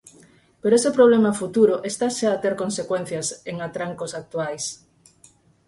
[0.61, 4.65] Pero ese problema futuro está xa a ter consecuencias en atrancos actuais.